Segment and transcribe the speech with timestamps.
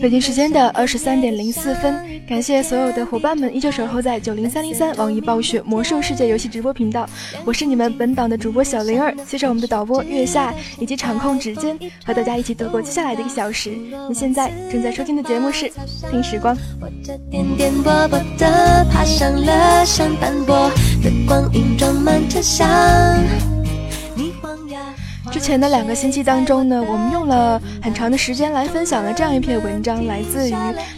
[0.00, 7.08] 北京时间的二十三点零四分，感谢所有的伙伴们依旧守候在九零三零三网易暴雪魔兽世界游戏直播频道，
[7.44, 13.70] 我是你们本档的主播小灵儿，携手我们的导播月下以及场控指尖，和大家一起度过接下来的一个小时。
[14.08, 15.66] 你现在正在收听的节目是
[16.10, 16.54] 《听时光》。
[16.80, 19.84] 我这点点薄薄的爬上了
[25.30, 30.54] 之前的两个星期当中呢，我们用了很长的时间来分享了这样一篇文章，来自于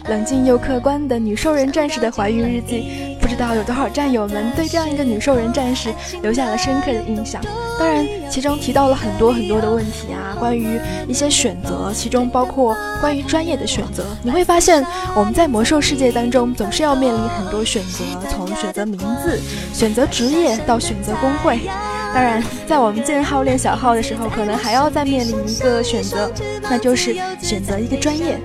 [0.09, 3.17] 冷静又客观的女兽人战士的怀孕日记。
[3.19, 5.89] 不知道有多少战友们对这样一个女兽人战士
[6.21, 7.41] 留下了深刻的印象。
[7.79, 14.05] 当然，其中提到了很多很多的问题啊，关于一些选择，其中包括关于专业的选择。
[14.23, 19.39] 你会发现，我们在魔兽世界当中总是要面临很多选择，从选择名字、
[19.73, 21.59] 选择职业到选择工会。
[22.13, 26.29] 当然，在我们建号练小号的时候，可能还要再面临一个选择，
[26.63, 28.37] 那就是选择一个专业。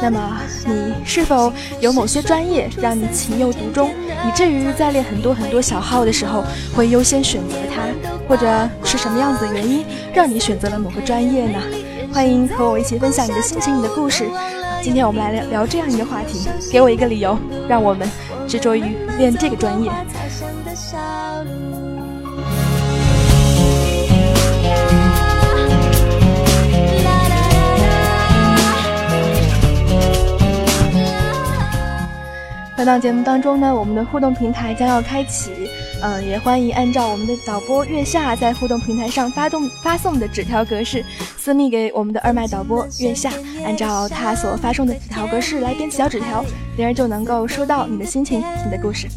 [0.00, 3.90] 那么，你是否有某些专业让你情有独钟，
[4.26, 7.82] 以至于在练很多很多小号的时候会优先选择它？
[8.28, 8.46] 或者
[8.84, 11.58] 是什么样子的原因让你选择了某个专业呢？
[12.12, 14.24] 欢迎和我一起分享你的心情、你的故事。
[14.82, 17.36] 今天我们来聊聊这样一个话题，给我一个理由，
[17.68, 18.08] 让我们
[18.48, 19.90] 执着于练这个专业。
[32.86, 35.50] 档节目当中呢，我们的互动平台将要开启，
[36.00, 41.04] 嗯，也欢迎按照我们的导播月下在互动平台上发动发送的纸条格式，
[41.36, 43.32] 私密给我们的二麦导播月下，
[43.64, 46.44] 按照他所发送的纸条格式来编小纸条，
[46.76, 49.08] 别人就能够收到你的心情、你的故事。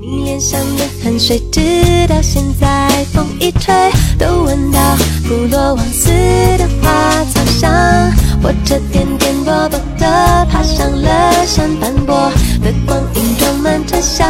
[0.00, 1.60] 你脸上的汗水，直
[2.08, 3.72] 到现在，风一吹
[4.18, 4.96] 都闻到
[5.28, 6.08] 普罗旺斯
[6.56, 8.21] 的花香。
[8.44, 12.28] 我这颠颠簸簸的爬上了山斑驳
[12.60, 14.28] 的光影，装满车厢。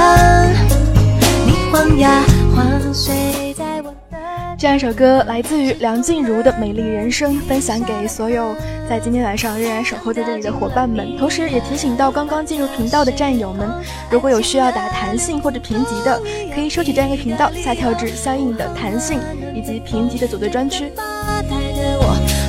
[1.47, 2.23] 你晃呀
[2.55, 4.19] 晃，睡在我的。
[4.59, 8.55] 这样一首歌来自于梁静茹的《美丽人生》，分享给所有
[8.87, 13.67] 在今天晚上仍然守候在这里的伙伴们，同时也提醒到刚刚进入频道的战友们，
[14.11, 16.21] 如果有需要打弹性或者评级的，
[16.55, 19.19] 可以收起这样一个频道，下跳至相应的弹性
[19.55, 20.93] 以及评级的组队专区。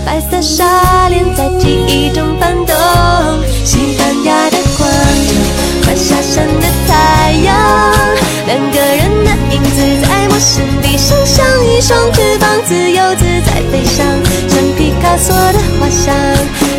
[0.05, 2.75] 白色纱帘在记忆中翻动，
[3.63, 7.55] 西班牙的广场，快下山的太阳，
[8.45, 14.05] 两个人的影子在我身体上像一双翅膀，自由自在飞翔，
[14.47, 16.13] 像皮卡索的画像。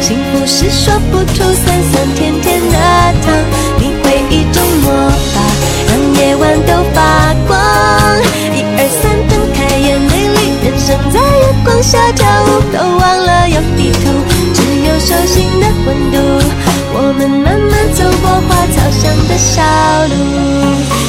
[0.00, 2.78] 幸福是说不出酸酸甜甜的
[3.24, 3.34] 糖，
[3.78, 5.40] 你会一种魔法，
[5.88, 7.58] 让夜晚都发光。
[11.74, 14.08] 放下跳舞，都忘了有地图。
[14.54, 16.16] 只有手心的温度，
[16.94, 19.60] 我们慢慢走过花草香的小
[20.06, 20.14] 路，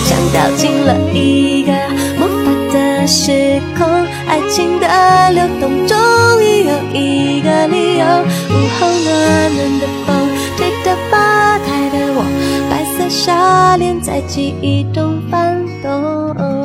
[0.06, 1.72] 像掉进了一个
[2.18, 3.86] 魔法的时空。
[4.28, 4.88] 爱情的
[5.34, 5.96] 流动，终
[6.42, 8.06] 于有一个理由。
[8.50, 10.28] 午后，暖暖的风
[10.58, 12.26] 吹着发呆的我，
[12.72, 16.65] 白色纱帘在记忆中翻动。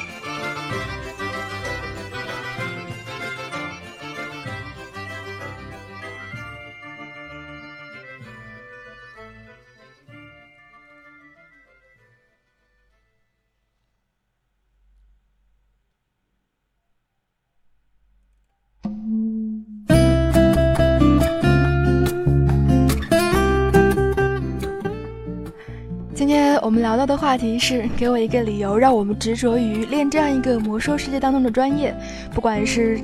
[26.91, 31.95] 聊到的话题是，给我一个理由，让我们执着于练这样一个魔兽世界当中的专业，
[32.35, 32.99] 不管是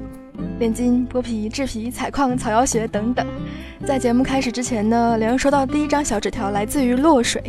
[0.60, 3.26] 炼金、剥皮、制皮、采矿、草药学等等。
[3.86, 7.42] 在节目开始之前呢，梁收到第一张小纸条，来自于落水。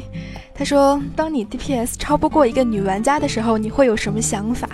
[0.55, 4.69] 他说：“当你 DPS 超不过一个女玩家的时候，你会有什么想法？”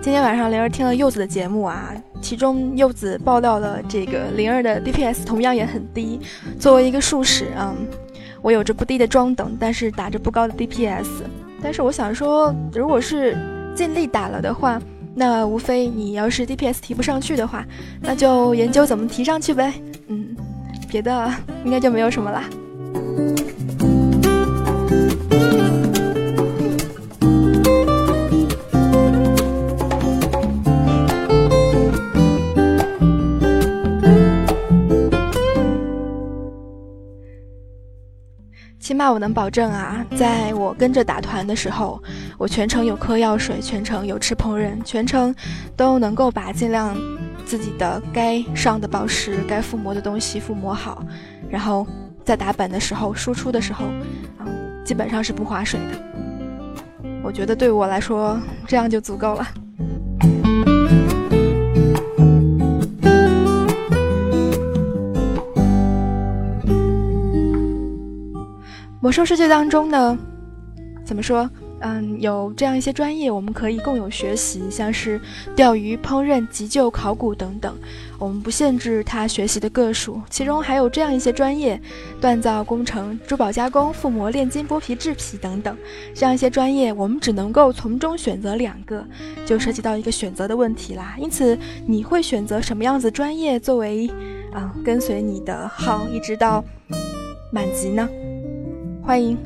[0.00, 1.92] 今天晚上灵儿听了柚子的节目啊，
[2.22, 6.20] 其中柚子爆料了这个灵儿的 DPS 同样也很低。
[6.56, 7.74] 作为一个术士啊。
[8.42, 11.06] 我有着不低的装等，但是打着不高的 DPS。
[11.62, 13.36] 但是我想说，如果是
[13.74, 14.80] 尽力打了的话，
[15.14, 17.64] 那无非你要是 DPS 提不上去的话，
[18.00, 19.74] 那就研究怎么提上去呗。
[20.08, 20.36] 嗯，
[20.88, 21.32] 别的
[21.64, 22.42] 应该就没有什么了。
[38.90, 42.02] 起码我能保证啊，在我跟着打团的时候，
[42.36, 45.32] 我全程有嗑药水，全程有吃烹饪，全程
[45.76, 46.98] 都能够把尽量
[47.46, 51.04] 自己的该上的宝石、该附魔的东西附魔好，
[51.48, 51.86] 然后
[52.24, 53.84] 在打本的时候、输出的时候，
[54.38, 54.42] 啊，
[54.84, 57.04] 基本上是不划水的。
[57.22, 59.46] 我觉得对我来说，这样就足够了。
[69.00, 70.18] 魔兽世界当中呢，
[71.06, 71.48] 怎么说？
[71.82, 75.18] 嗯，有这样一些专业，我们可以共有学习，像是
[75.56, 77.74] 钓鱼、烹饪、急救、考古等等。
[78.18, 81.80] 我们不限制他学习的个数，其中还有这样一些专业：
[82.20, 85.74] 锻造工程、珠宝加工、附魔、炼金、剥皮、制皮等等。
[86.14, 89.02] 这样一些专业，我们只能够从中选择两个，
[89.46, 91.16] 就涉及到一个选择的问题啦。
[91.18, 94.06] 因此，你会选择什么样子专业作为
[94.52, 96.62] 啊跟随你的号一直到
[97.50, 98.06] 满级呢？
[99.02, 99.36] 欢迎，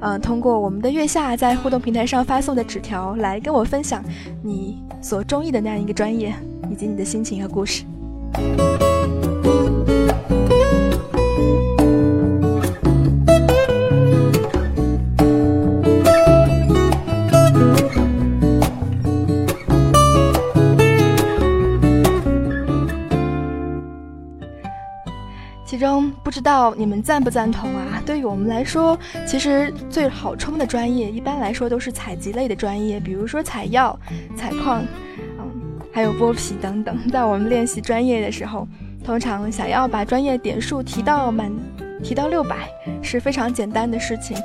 [0.00, 4.02] 呃，通过我们的月下在互动平台上发送的纸条来跟我分享
[4.42, 6.34] 你所中意的那样一个专业，
[6.70, 7.84] 以及你的心情和故事。
[26.22, 28.02] 不知道你们赞不赞同啊？
[28.06, 33.98] 对于我们来说，其实最好冲的专业，一般来说都是采集类的专业，比如说采药、
[34.36, 34.82] 采矿，
[35.38, 35.50] 嗯，
[35.92, 36.96] 还有剥皮等等。
[37.10, 38.68] 在我们练习专业的时候，
[39.04, 41.52] 通常想要把专业点数提到满，
[42.02, 42.68] 提到六百
[43.02, 44.36] 是非常简单的事情，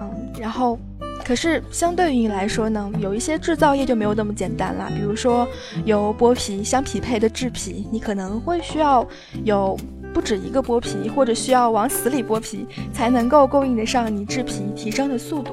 [0.00, 0.78] 嗯，然后。
[1.24, 4.90] 可是，相对于你来说呢，有一些制造业就没有那么简单了。
[4.96, 5.46] 比如说，
[5.84, 9.06] 由剥皮相匹配的制皮，你可能会需要
[9.44, 9.76] 有
[10.12, 15.52] 不止一个剥皮，或者需要往死里剥皮，才能够供应得上你制皮提升的速度。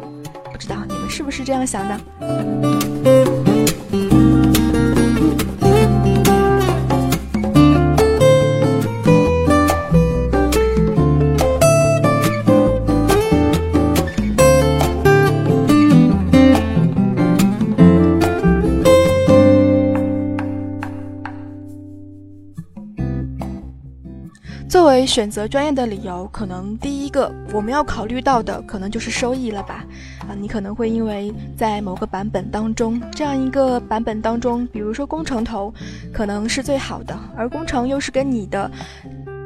[0.52, 2.75] 不知道你们是不是这样想的？
[25.06, 29.86] 选择专业的理由，可能第一个我们要考虑到的，可能就是收益了吧？
[30.20, 35.74] 啊，你可能会因为在某个版本当中，这样一个版本当中，比如说工程头，
[36.14, 38.70] 可能是最好的，而工程又是跟你的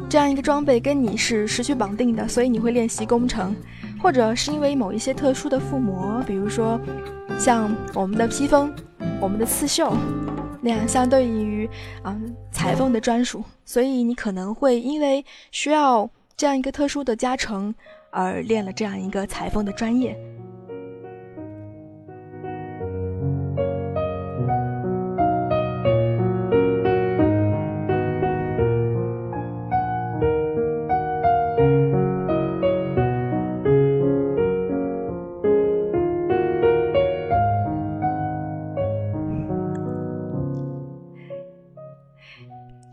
[0.08, 3.56] 这样一个装备跟你是时区绑定的，所以你会练习工程，
[4.01, 6.80] 或者是因为某一些特殊的附魔，比如说
[7.38, 8.72] 像我们的披风，
[9.20, 9.94] 我们的刺绣。
[10.62, 11.70] 那样相对于
[12.04, 17.74] 嗯裁缝的专属，所以你可能会因为需要这样一个特殊的加成
[18.12, 20.18] 而练了这样一个裁缝的专业。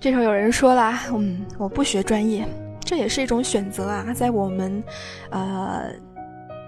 [0.07, 2.47] 这时候有人说啦，嗯，我不学专业，
[2.79, 4.15] 这也是一种选择啊。
[4.15, 4.81] 在我们，
[5.31, 5.91] 呃，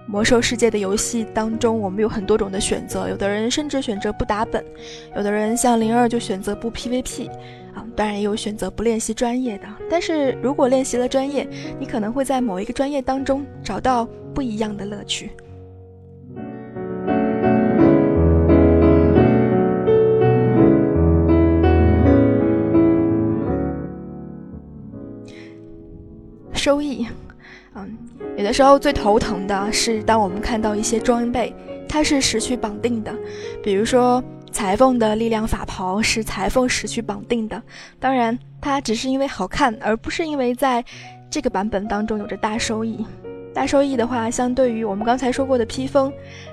[0.08, 3.08] 魔兽世界的游戏当中，我们有很多种的选择。
[3.08, 4.64] 有的人甚至选择不打本，
[5.14, 7.30] 有的人像灵儿就选择不 PVP，
[7.76, 9.68] 啊，当然也有选择不练习专业的。
[9.88, 14.04] 但是如果练习了专业，你可能会在某一个专业当中找到
[14.34, 15.30] 不一样的乐趣。
[26.68, 27.06] 收益，
[27.74, 27.96] 嗯，
[28.36, 31.54] 有的时候最头疼的是，当我们看到一些装备，
[31.88, 33.10] 它是时区绑定的，
[33.62, 34.22] 比如说
[34.52, 37.62] 裁缝的力量法袍是裁缝时区绑定的，
[37.98, 40.84] 当然它只是因为好看，而不是因为在
[41.30, 43.02] 这个版本当中有着大收益。
[43.54, 46.12] 大收益的话，相对于我们刚才说过的披风，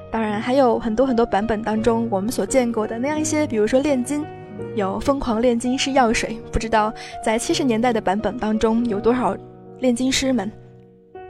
[0.10, 4.26] 当然还有很多很多版本当中我们所见过的那样一些，比如说炼金，
[4.76, 9.36] 有疯狂炼金是药水，不知道在七十年代的版本当中有多少。
[9.80, 10.52] 炼金师们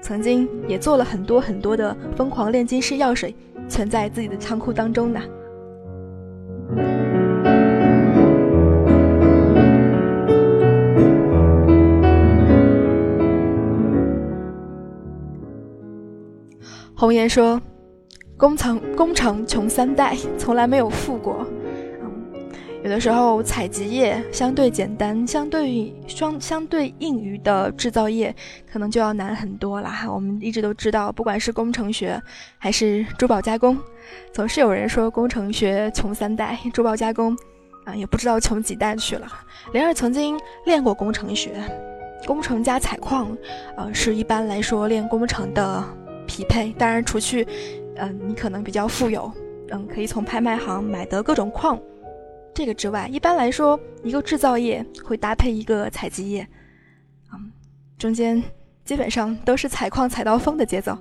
[0.02, 3.36] 曾经也做了很多很多的疯狂炼金师药水，
[3.68, 5.20] 存在自己的仓库当中呢。
[16.98, 17.62] 红颜说
[18.38, 21.46] ：“工程工程穷三代，从来没有富过。”
[22.86, 28.34] 有的时候，采集业相对简单，相对于相相对应于的制造业，
[28.72, 30.08] 可能就要难很多了哈。
[30.08, 32.22] 我们一直都知道，不管是工程学
[32.60, 33.76] 还是珠宝加工，
[34.32, 37.36] 总是有人说工程学穷三代，珠宝加工
[37.86, 39.26] 啊，也不知道穷几代去了。
[39.74, 41.56] 灵儿曾经练过工程学，
[42.28, 43.36] 工程加采矿，
[43.78, 45.84] 呃，是一般来说练工程的
[46.28, 46.70] 匹配。
[46.78, 47.48] 当然，除去
[47.98, 49.32] 嗯，你可能比较富有，
[49.72, 51.80] 嗯，可以从拍卖行买得各种矿。
[52.56, 56.48] 这个之外，一般来说，一个制造业会搭配一个采集业，
[57.34, 57.52] 嗯，
[57.98, 58.42] 中间
[58.86, 60.98] 基本上都是采矿采到疯的节奏。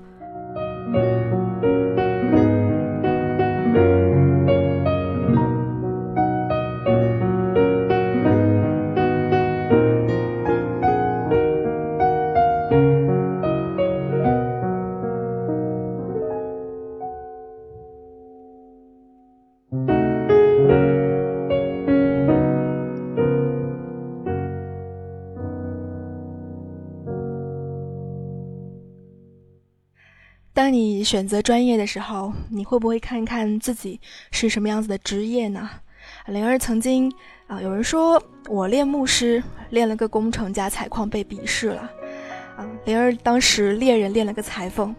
[31.04, 35.70] 选择专业的时候，你会不会看看自己是什么样子的职业呢？
[36.26, 37.12] 灵儿曾经
[37.46, 41.90] 啊，有人说我练牧师，练了个工程加采矿被鄙视了。
[42.56, 44.94] 啊，灵儿当时猎人练了个裁缝，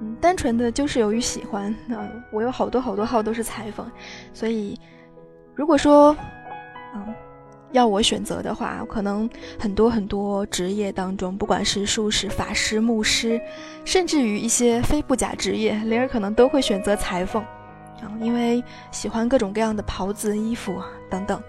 [0.00, 1.70] 嗯，单纯的就是由于喜欢。
[1.90, 3.90] 啊，我有好多好多号都是裁缝，
[4.32, 4.78] 所以
[5.54, 6.16] 如果说，
[6.94, 7.14] 嗯，
[7.74, 9.28] 要我选择的话，可能
[9.58, 13.40] 很多很多职业当中，不管是术士、法师、牧师，
[13.84, 17.42] 甚至于一些非不假职业，灵儿可能都会选择裁缝，
[18.00, 18.62] 啊，因为
[18.92, 21.42] 喜欢各种各样的袍子、衣服等等。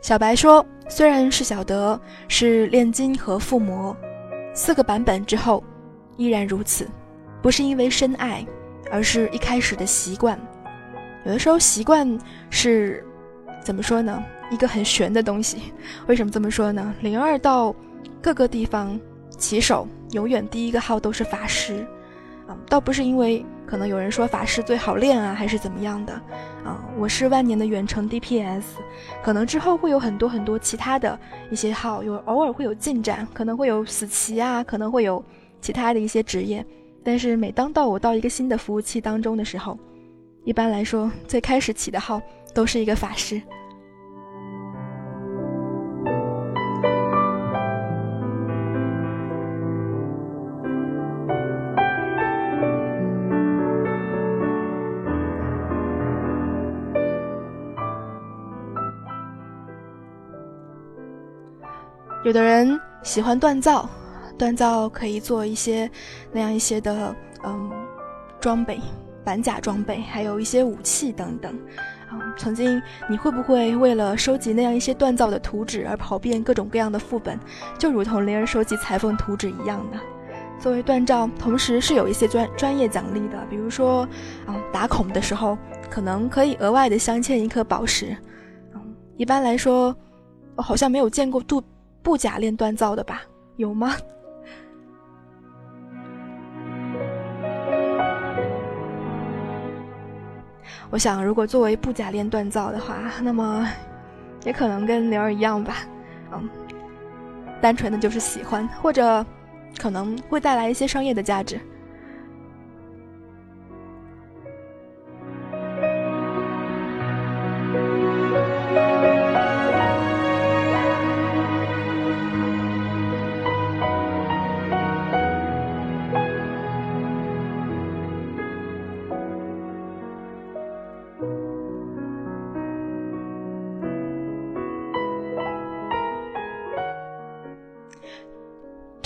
[0.00, 3.94] 小白说：“虽然是小德，是炼金和附魔
[4.54, 5.62] 四个版本之后，
[6.16, 6.88] 依然如此，
[7.42, 8.44] 不是因为深爱，
[8.90, 10.40] 而是一开始的习惯。
[11.26, 13.04] 有的时候习惯是，
[13.62, 14.24] 怎么说呢？
[14.50, 15.72] 一个很玄的东西。
[16.06, 16.94] 为什么这么说呢？
[17.02, 17.74] 零二到
[18.22, 18.98] 各个地方
[19.36, 21.86] 起手，永远第一个号都是法师，
[22.68, 26.12] 倒不是因为。”可能有人说法师最好练啊，还是怎么样的？
[26.64, 28.64] 啊，我是万年的远程 DPS，
[29.22, 31.16] 可能之后会有很多很多其他的
[31.52, 35.24] 一些号，有偶尔会有进展，可能会有死棋啊，可能会有
[35.60, 36.66] 其他的一些职业。
[37.04, 39.78] 但是每当到我到一个新的服务器当中的时候，
[40.42, 42.20] 一般来说最开始起的号
[42.52, 43.40] 都是一个法师。
[62.30, 63.90] 有的人喜欢锻造，
[64.38, 65.90] 锻造可以做一些
[66.30, 67.12] 那样一些的
[67.44, 67.68] 嗯
[68.38, 68.78] 装备，
[69.24, 71.52] 板甲装备，还有一些武器等等。
[72.08, 77.36] 啊，曾经你会不会为了收集那样一些锻造的图纸而跑遍各种各样的副本，
[77.76, 79.98] 就如同灵儿收集裁缝图纸一样的？
[80.60, 84.08] 作为锻造，同时是有一些专专业奖励的，比如说，
[84.46, 85.58] 啊打孔的时候
[85.90, 88.16] 可能可以额外的镶嵌一颗宝石。
[88.72, 88.80] 嗯，
[89.16, 89.92] 一般来说，
[90.54, 91.60] 我好像没有见过镀。
[92.02, 93.22] 不假链锻造的吧？
[93.56, 93.94] 有吗？
[100.90, 103.68] 我想，如果作为不假链锻造的话，那么
[104.44, 105.76] 也可能跟灵儿一样吧。
[106.32, 106.48] 嗯，
[107.60, 109.24] 单纯的就是喜欢，或者
[109.78, 111.60] 可能会带来一些商业的价值。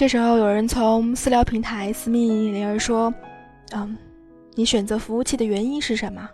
[0.05, 3.11] 这时候有人从私聊平台私密灵儿说
[3.73, 3.97] ：“嗯，
[4.55, 6.29] 你选择服务器的原因是什么？”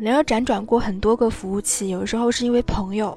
[0.00, 3.16] 灵儿辗转过很多个服务器，有时候是因为朋友，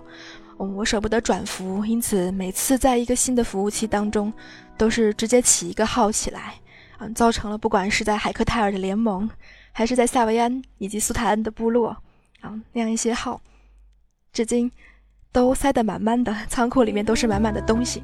[0.58, 4.34] 嗯，我舍不得转服，因此每次在一个新的服务器当中，
[4.78, 6.56] 都是直接起一个号起来，
[6.98, 9.30] 嗯，造成了不管是在海克泰尔的联盟，
[9.72, 11.96] 还是在夏维安以及苏泰恩的部落，
[12.42, 13.40] 啊，那样一些号，
[14.34, 14.70] 至今
[15.32, 18.04] 都塞得满满的，仓库里面都是满满的东西。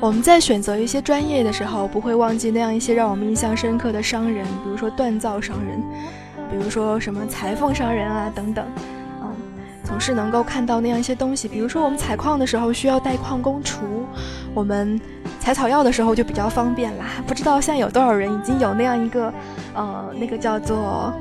[0.00, 5.82] 我们在选择一些专业的时候，不会忘记那样一些让我们印象深刻的商人，比如说锻造商人，
[6.50, 8.64] 比如说什么裁缝商人啊等等。
[9.88, 11.48] 总是能够看到那样一些东西。
[11.48, 13.78] 比如说我们采矿的时候需要带矿工锄，
[14.52, 15.00] 我们
[15.40, 17.06] 采草药的时候就比较方便啦。
[17.26, 19.32] 不知道现在有多少人已经有那样一个，
[19.74, 21.12] 呃，那个叫做，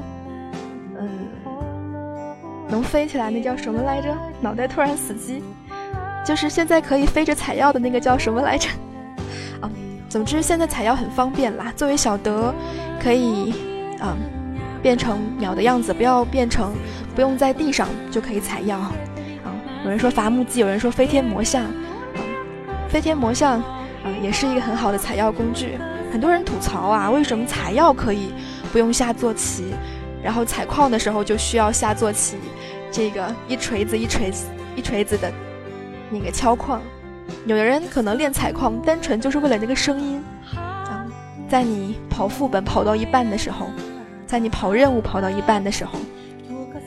[0.99, 1.09] 嗯，
[2.67, 4.13] 能飞起来那叫什么来着？
[4.41, 5.41] 脑袋突然死机。
[6.25, 8.67] 就是现在可以飞着采药的那个叫什么来着？
[9.61, 9.71] 啊，
[10.09, 11.71] 总之现在采药很方便啦。
[11.73, 12.53] 作为小德，
[13.01, 13.53] 可以
[14.01, 14.13] 啊
[14.81, 16.73] 变成鸟的样子，不要变成
[17.17, 18.77] 不用在地上就可以采药。
[18.77, 18.93] 啊，
[19.83, 21.63] 有人说伐木机，有人说飞天魔像。
[21.63, 22.21] 啊，
[22.89, 23.65] 飞天魔像啊
[24.21, 25.79] 也是一个很好的采药工具。
[26.11, 28.31] 很多人吐槽啊，为什么采药可以
[28.71, 29.73] 不用下坐骑，
[30.21, 32.37] 然后采矿的时候就需要下坐骑？
[32.91, 35.33] 这个一锤子一锤子一锤子的。
[36.11, 36.79] 那个敲矿，
[37.47, 40.23] 有的人可能练采矿，单纯就是为了那个声音
[40.55, 41.03] 啊。
[41.49, 43.71] 在你跑副本跑到一半的时候，
[44.27, 45.97] 在你跑任务跑到一半的时候，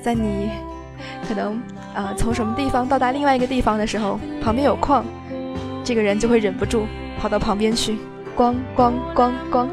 [0.03, 0.51] 在你
[1.27, 1.61] 可能
[1.95, 5.05] 啊从什么地方到达另外一个地方的时候，旁边有矿，
[5.85, 6.87] 这个人就会忍不住
[7.19, 7.99] 跑到旁边去，
[8.37, 9.69] 咣咣咣咣。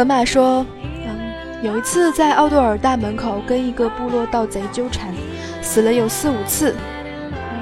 [0.00, 5.12] 河马说：“嗯，有一次在奥多尔大门口跟一个部落盗贼纠缠，
[5.60, 6.74] 死了有四五次。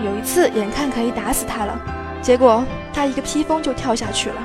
[0.05, 1.77] 有一次眼看可以打死他了，
[2.23, 4.37] 结果他一个披风就跳下去了。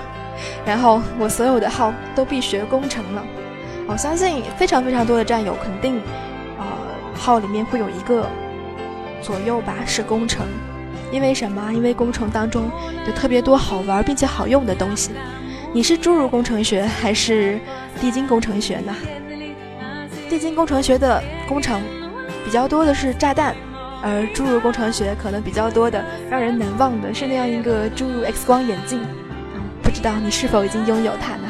[0.65, 3.23] 然后我所有的号都必学攻城了。
[3.85, 6.01] 我相信非常非常多的战友肯定，
[6.57, 6.65] 呃，
[7.13, 8.25] 号里面会有一个
[9.21, 10.47] 左右吧是攻城。
[11.11, 11.71] 因为什么？
[11.71, 12.71] 因为工程当中
[13.05, 15.11] 有特别多好玩并且好用的东西。
[15.75, 17.59] 你是侏儒工程学还是
[17.99, 18.95] 地精工程学呢？
[20.29, 21.81] 地精工程学的工程
[22.45, 23.55] 比较多的是炸弹，
[24.03, 29.01] 而侏儒工程学可能比较多的让人难忘的是那样一个侏儒 X 光眼镜。
[29.81, 31.47] 不知道你是否已经拥有它呢？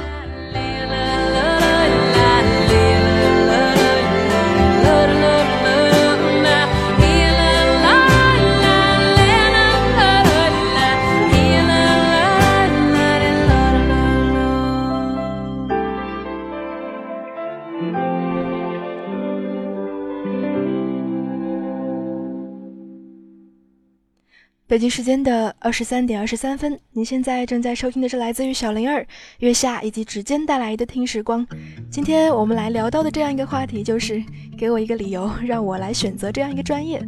[24.73, 29.05] 北京时间的二十三点二十三分，您现在正在收听的是来自于小灵儿、
[29.37, 31.45] 月下以及指尖带来的听时光。
[31.91, 34.23] 今天我们来聊到的这样一个话题，就是
[34.57, 36.99] 给我一个理由，让我来选择这样一个专业。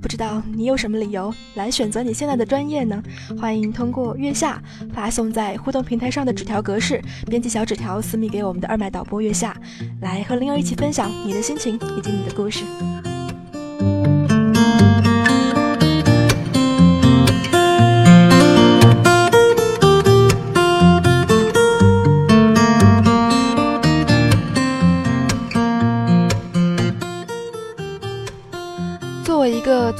[0.00, 3.02] 不知道你有什么理由来选择你现在的专业呢？
[3.36, 4.62] 欢迎通过月下
[4.94, 9.60] 发送在互动平台上的纸条格式，编辑小纸条私密给我们的二麦导播月下，
[10.02, 12.62] 来和灵儿一起分享你的心情以及你的故事。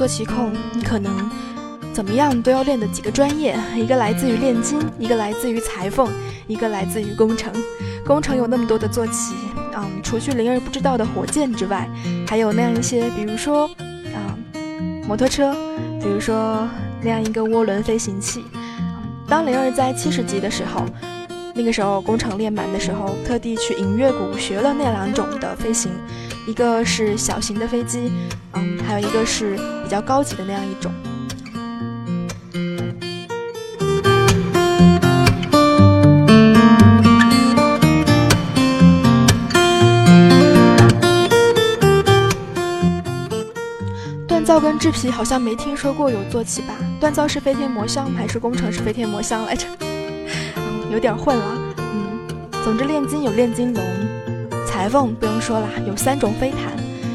[0.02, 1.30] 做骑控，你可能
[1.92, 6.10] 怎么样都要练的几个专业，一个来自于炼金，一个来自于裁缝，
[6.48, 7.52] 一个来自于工程。
[8.04, 9.36] 工程有那么多的坐骑，
[9.76, 11.88] 嗯，除去灵儿不知道的火箭之外，
[12.26, 13.70] 还有那样一些，比如说
[14.12, 14.34] 啊
[15.06, 15.54] 摩托车，
[16.00, 16.66] 比如说
[17.00, 18.42] 那样一个涡轮飞行器。
[19.28, 20.84] 当灵儿在七十级的时候，
[21.54, 25.92] 那个时候工程练满的时候，特地去银月谷学了那两种的飞行。
[26.46, 28.12] 一个是小型的飞机，
[28.52, 30.92] 嗯，还有一个是比较高级的那样一种。
[44.28, 46.74] 锻造跟制皮好像没听说过有坐骑吧？
[47.00, 49.66] 锻造是飞天魔箱还是工程是飞天魔箱来着？
[50.90, 51.74] 有点混了。
[51.78, 52.18] 嗯，
[52.64, 53.82] 总之炼金有炼金龙。
[54.82, 56.72] iPhone 不用说了，有三种飞毯，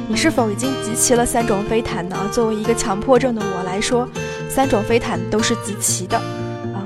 [0.08, 2.16] 你是否已经集齐了三种飞毯呢？
[2.32, 4.08] 作为一个强迫症的我来说，
[4.48, 6.18] 三种飞毯都是集齐的。
[6.18, 6.80] 啊，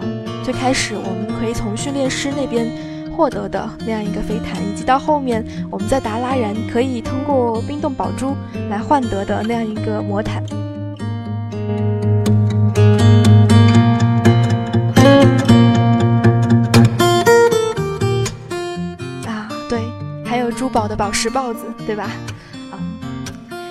[0.44, 2.67] 最开始我们可以从训练师那边
[3.15, 8.36] 获得的那样一个飞毯，以及到后面我们在达拉然可以通过冰冻宝珠
[8.67, 10.44] 来换得的那样一个魔毯。
[20.72, 22.10] 宝的宝石豹子，对吧？
[22.72, 22.80] 啊，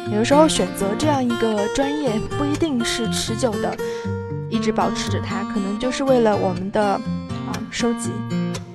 [0.07, 3.75] 有的时候选择这样一个专业，不一定是持久的，
[4.51, 7.01] 一直保持着它，可能就是为了我们的啊
[7.71, 8.11] 收集。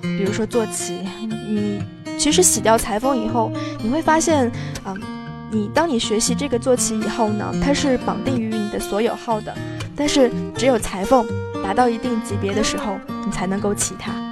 [0.02, 1.02] 比如说坐骑，
[1.50, 1.82] 你
[2.18, 3.52] 其实洗掉裁缝以后，
[3.84, 4.52] 你会发现，
[4.84, 4.94] 啊，
[5.52, 9.54] 你当你学习这个坐骑以后呢，它是绑定于你的所有号的，
[9.96, 11.26] 但是只有裁缝
[11.62, 14.25] 达到一定级别的时候，你才能够骑它。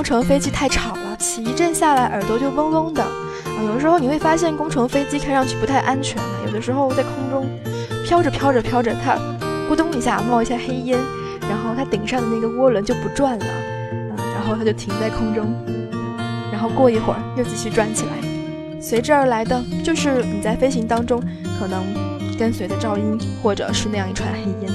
[0.00, 3.02] 工程飞机太吵了，起一阵下来耳朵就嗡嗡的。
[3.02, 3.10] 啊，
[3.66, 6.16] 有的时候你会发现工程飞机看上去不太安全。
[6.46, 7.46] 有的时候在空中
[8.06, 9.18] 飘着飘着飘着，它
[9.68, 10.98] 咕咚一下冒一下黑烟，
[11.42, 13.44] 然后它顶上的那个涡轮就不转了，
[13.92, 15.54] 嗯，然后它就停在空中，
[16.50, 18.80] 然后过一会儿又继续转起来。
[18.80, 21.22] 随之而来的就是你在飞行当中
[21.58, 21.84] 可能
[22.38, 24.72] 跟随的噪音，或者是那样一串黑烟。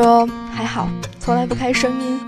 [0.00, 2.20] 说还好，从来不开声音。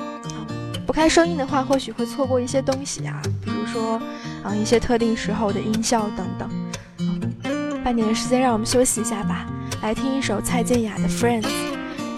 [0.85, 4.03] 不开声音的话，或许会错过一些东西啊，比如说
[4.43, 6.51] 啊一些特定时候的音效等等。
[7.85, 9.47] 半年的时间让我们休息一下吧，
[9.83, 11.43] 来听一首蔡健雅的《Friends》。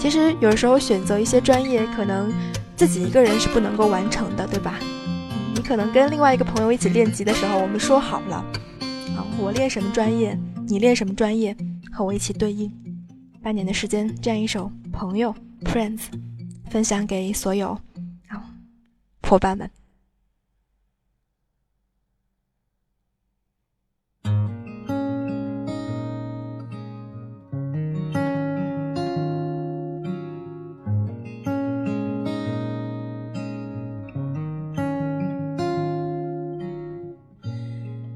[0.00, 2.32] 其实有时候选择一些专业，可能
[2.74, 4.76] 自己一个人是不能够完成的，对吧？
[5.54, 8.36] 你可能跟另外一个朋友一起练级的时候，我们说好了，
[9.18, 10.34] 啊，我练什么专业，
[10.66, 11.54] 你练什么专业，
[11.92, 12.72] 和我一起对应。
[13.42, 15.34] 半年的时间，这样一首《朋友》
[15.66, 16.02] （Friends）
[16.70, 17.70] 分享给所有
[18.28, 18.40] 啊
[19.22, 19.68] 伙伴们。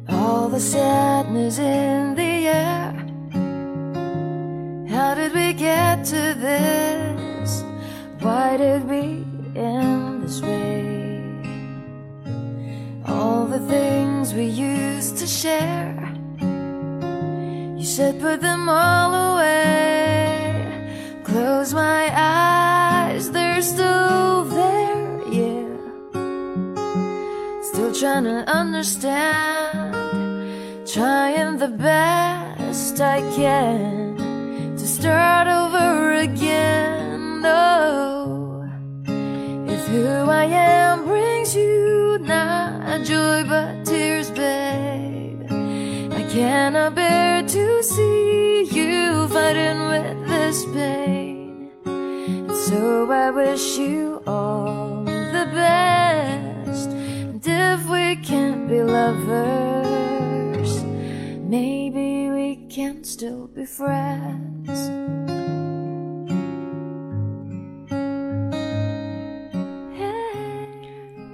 [0.08, 2.75] All the sadness in the air.
[6.06, 7.64] To this?
[8.20, 9.24] Why did we
[9.56, 11.20] end this way?
[13.06, 15.98] All the things we used to share.
[16.38, 21.20] You said put them all away.
[21.24, 25.66] Close my eyes, they're still there, yeah.
[27.62, 29.96] Still trying to understand.
[30.86, 34.05] Trying the best I can
[34.86, 37.42] to start over again.
[37.44, 38.64] Oh,
[39.66, 45.42] if who I am brings you not joy but tears, babe,
[46.12, 51.70] I cannot bear to see you fighting with this pain.
[51.84, 56.90] And so I wish you all the best.
[56.90, 60.84] And if we can't be lovers,
[61.42, 61.85] maybe
[62.76, 64.68] can still be friends.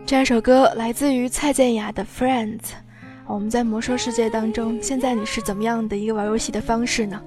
[0.07, 2.59] 这首歌来自于蔡健雅的《Friends》。
[3.27, 7.21] 我们在魔兽世界当中，现在你是怎么样的一个玩游戏的方式呢？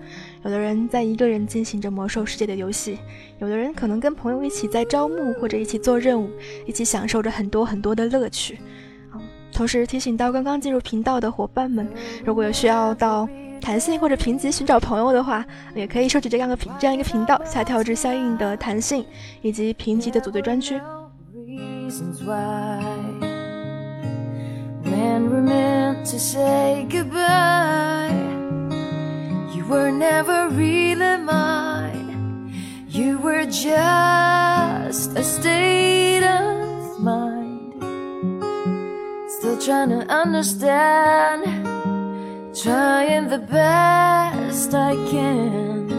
[0.45, 2.97] 有的人在一个人进行着魔兽世界的游戏，
[3.39, 6.29] 有的人可能跟朋友一起在招募或者一起做任务，
[6.65, 8.59] 一起享受着很多很多的乐趣。
[9.51, 11.85] 同时提醒到刚刚进入频道的伙伴们，
[12.23, 13.27] 如果有需要到
[13.65, 19.03] 弹性或者评级寻找朋友的话，也可以收取这样的这样一个频道，下跳至相应的弹性
[19.41, 20.79] 以及评级的组队专区。
[21.33, 22.79] reasons why.
[24.83, 28.13] When we're meant to say goodbye,
[29.55, 32.53] you were never really mine.
[32.87, 37.73] You were just a state of mind.
[39.27, 41.45] Still trying to understand,
[42.55, 45.89] trying the best I can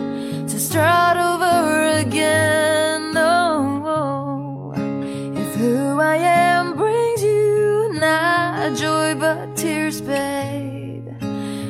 [0.49, 3.13] to start over again.
[3.15, 4.73] Oh,
[5.37, 11.07] if who I am brings you not joy but tears, babe,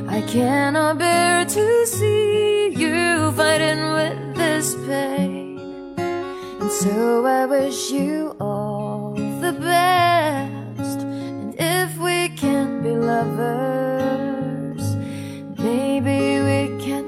[0.09, 5.95] I cannot bear to see you fighting with this pain.
[5.99, 11.01] And so I wish you all the best.
[11.01, 13.96] And if we can't be lovers,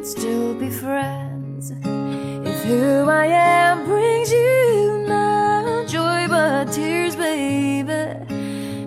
[0.08, 1.70] still be friends.
[1.70, 7.92] If who I am brings you not joy but tears, baby,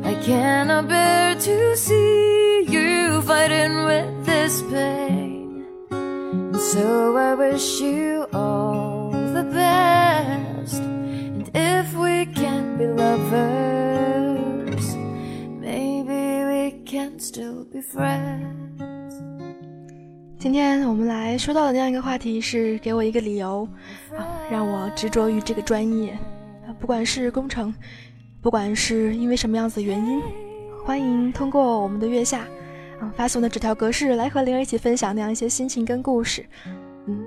[0.03, 5.67] I cannot bear to see you fighting with this pain.
[5.91, 10.81] And so I wish you all the best.
[10.81, 14.95] And if we can't be lovers,
[15.67, 18.60] maybe we can still be friends.
[20.41, 23.69] 今天我们来说到的那样一个话题是，给我一个理由
[24.17, 26.17] 啊，让我执着于这个专业
[26.65, 27.71] 啊，不管是工程，
[28.41, 30.19] 不管是因为什么样子的原因，
[30.83, 32.39] 欢迎通过我们的月下
[32.99, 36.43] 啊发送的纸条格式来和灵儿一起分享那样一些心情跟故事。
[37.05, 37.23] 嗯，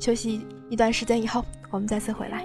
[0.00, 2.44] 休息一段时间以后，我们再次回来。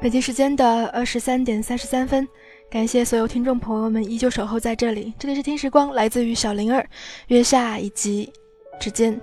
[0.00, 2.26] 北京时间的二十三点三十三分，
[2.70, 5.12] 感谢所有听众朋友们依旧守候在这里。
[5.18, 6.88] 这里是听时光，来自于小灵儿、
[7.26, 8.32] 月下以及
[8.78, 9.20] 指尖。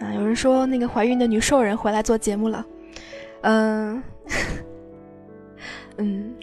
[0.00, 2.66] 啊，有人说那个怀孕的女兽人回来做节目了。
[3.40, 4.02] 嗯，
[5.96, 6.34] 嗯，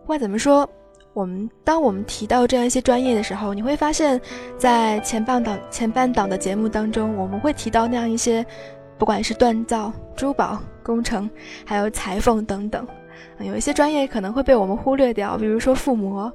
[0.00, 0.68] 不管怎么说，
[1.12, 4.20] 我们当我们提到这样一些专业的时候，你会发现
[4.58, 8.44] 在前半档前半档的节目当中，我们会提到那样一些。
[8.98, 11.28] 不管是锻造、珠宝工程，
[11.64, 12.86] 还有裁缝等等，
[13.40, 16.32] 有一些专业可能会被我们忽略掉，比如说覆膜。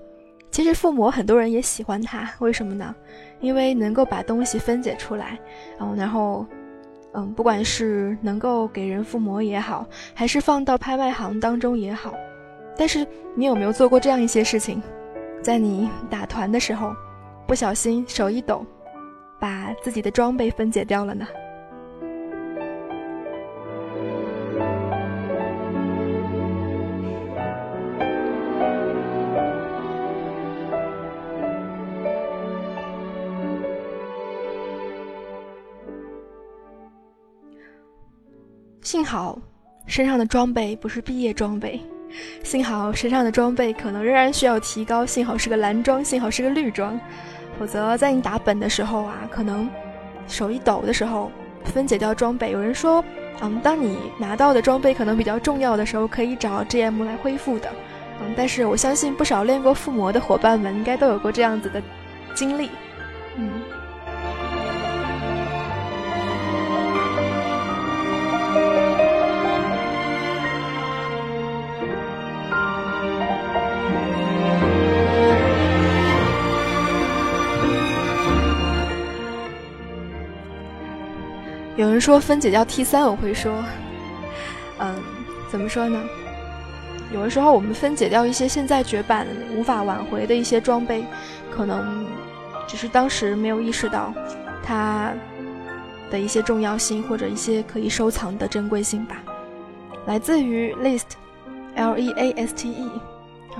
[0.51, 2.93] 其实覆膜很多人也喜欢它，为什么呢？
[3.39, 5.39] 因为能够把东西分解出来，
[5.79, 6.45] 嗯，然后，
[7.13, 12.13] 嗯，不管是能够给人覆膜也好，还是放到拍卖行当中也好。
[12.77, 14.81] 但是你有没有做过这样一些事情？
[15.41, 16.93] 在你打团的时候，
[17.47, 18.65] 不小心手一抖，
[19.39, 21.25] 把自己的装备分解掉了呢？
[38.91, 39.39] 幸好
[39.87, 41.79] 身上的装备不是毕业装备，
[42.43, 45.05] 幸好身上的装备可能仍然需要提高。
[45.05, 46.99] 幸好是个蓝装，幸好是个绿装，
[47.57, 49.69] 否则在你打本的时候啊，可能
[50.27, 51.31] 手一抖的时候
[51.63, 52.51] 分解掉装备。
[52.51, 53.01] 有人说，
[53.39, 57.69] 嗯，当你拿到的装备可能比较重要的时候，可以找 GM 来恢复的。
[58.21, 61.81] 嗯，但是我相信不少练过附魔的伙伴们应该都有过这样子的
[62.35, 62.69] 经历，
[81.81, 83.51] 有人说分解掉 T 三，我会说，
[84.77, 84.95] 嗯，
[85.49, 85.99] 怎么说呢？
[87.11, 91.03] 有的时候我们分解掉一些现在绝版无法挽回的一些装备，
[91.49, 92.05] 可能
[92.67, 94.13] 只是当时没有意识到
[94.63, 95.11] 它
[96.11, 99.15] 的一些重要性或者一些可以收藏的珍贵性吧。
[100.05, 102.91] 来自于 List，L E A S T E，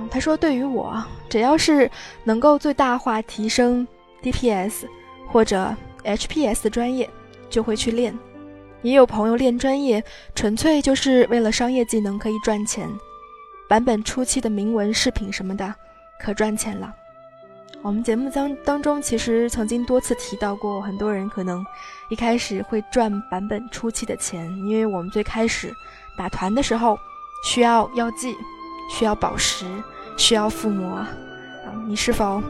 [0.08, 1.90] 他说：“对于我，只要是
[2.22, 3.84] 能够最大化提升
[4.22, 4.84] DPS
[5.26, 7.10] 或者 HPS 的专业。”
[7.52, 8.18] 就会去练，
[8.80, 10.02] 也有朋友练专业，
[10.34, 12.88] 纯粹就是为了商业技能可以赚钱。
[13.68, 15.74] 版本初期的铭文饰品什么的，
[16.18, 16.92] 可赚钱了。
[17.82, 21.64] 我们节目当当中其实曾经多次提到过，很多人可能
[22.08, 25.72] 一开始会赚版本初期的钱，因为我们最开始
[26.16, 26.98] 打团的时候
[27.44, 28.34] 需要药剂，
[28.90, 29.66] 需要宝石，
[30.16, 30.96] 需要附魔。
[30.96, 31.08] 啊，
[31.86, 32.42] 你是否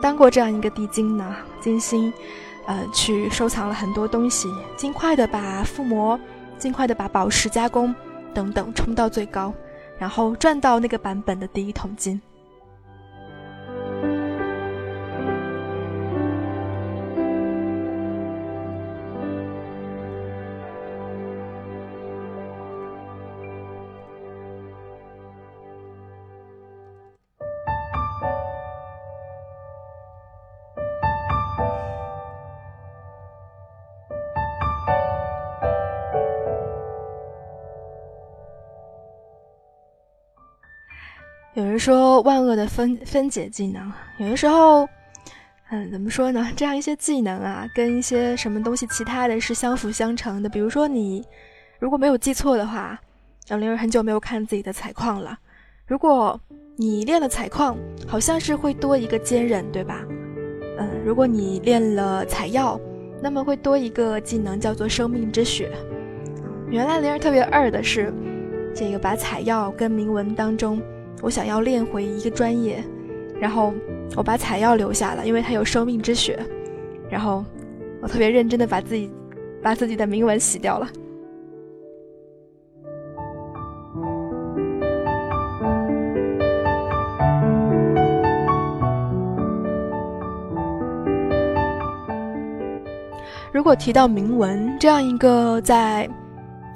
[0.00, 1.36] 当过这样一个地精呢？
[1.60, 2.12] 金星。
[2.68, 4.46] 呃，去收藏了很多东西，
[4.76, 6.20] 尽快的把附魔，
[6.58, 7.94] 尽快的把宝石加工
[8.34, 9.54] 等等冲到最高，
[9.98, 12.20] 然后赚到那个版本的第一桶金。
[41.78, 44.88] 说万恶的分分解技能，有的时候，
[45.70, 46.48] 嗯，怎么说呢？
[46.56, 50.48] 这样一些技能啊，跟一些什么东西其他的是相辅相成的。
[50.48, 51.22] 比如说你
[51.78, 52.98] 如果没有记错的话，
[53.44, 55.38] 小灵儿很久没有看自己的采矿了。
[55.86, 56.38] 如果
[56.76, 57.76] 你练了采矿，
[58.06, 60.04] 好像是会多一个坚韧，对吧？
[60.78, 62.80] 嗯，如果你练了采药，
[63.22, 65.70] 那么会多一个技能叫做生命之血。
[66.70, 68.12] 原来灵儿特别二的是，
[68.74, 70.80] 这个把采药跟铭文当中。
[71.22, 72.82] 我想要练回一个专业
[73.40, 73.72] 然后
[74.16, 76.38] 我把采药留下了因为它有生命之血
[77.10, 77.44] 然后
[78.00, 79.10] 我特别认真的把自己
[79.62, 80.88] 把自己的铭文洗掉了。
[93.58, 96.08] 如果提到铭文这样一个在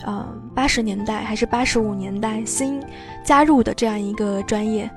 [0.07, 2.82] 嗯八十年代还是八十五年代新
[3.24, 4.90] 加入的这样一个专业，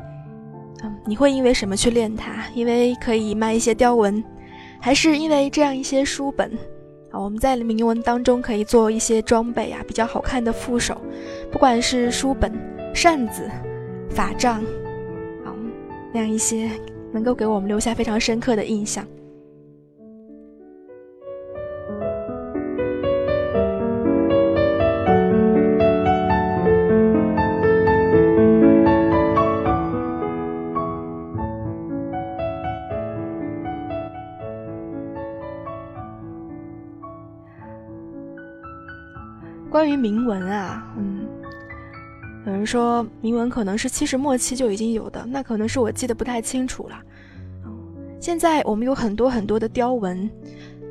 [0.84, 2.45] 嗯，你会因为什么去练它？
[2.53, 4.23] 因为可以卖一些雕文，
[4.80, 6.51] 还是因为这样一些书本？
[7.11, 10.99] 啊，我们在铭文当中可以做一些装备啊，比较好看的副手，
[11.51, 12.51] 不管是书本、
[12.93, 13.49] 扇子、
[14.09, 14.55] 法杖，
[15.45, 15.53] 啊，
[16.11, 16.69] 那样一些
[17.13, 19.05] 能够给我们留下非常深刻的印象。
[39.96, 41.28] 铭文啊，嗯，
[42.46, 47.00] 有人说铭文可能是七十末期就已经有的，那可能是我记得不太清楚了。
[48.20, 50.30] 现在我们有很多很多的雕文，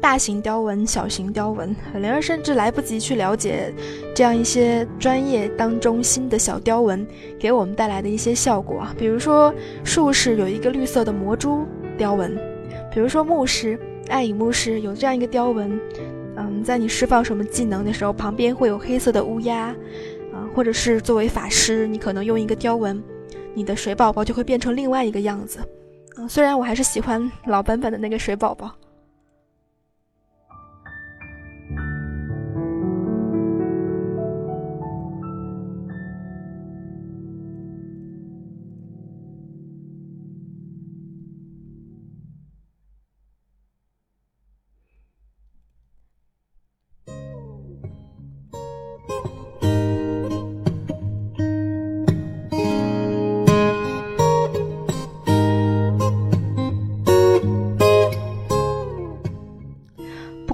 [0.00, 3.74] 大型雕文、小型雕文，灵儿甚至来不及去了解
[4.14, 7.04] 这样一些专业当中新的小雕文
[7.38, 8.86] 给我们带来的一些效果。
[8.96, 9.52] 比如说
[9.82, 11.66] 术士有一个绿色的魔珠
[11.98, 12.36] 雕文，
[12.92, 13.78] 比如说牧师
[14.08, 15.80] 暗影牧师有这样一个雕文。
[16.36, 19.74] 嗯，在你释放什么技能的时候，旁边会有黑色的乌鸦，
[20.32, 23.02] 啊，或者是作为法师，你可能用一个雕纹，
[23.54, 25.60] 你的水宝宝就会变成另外一个样子。
[26.16, 28.74] 嗯，虽然我还是喜欢老版本的那个水宝宝。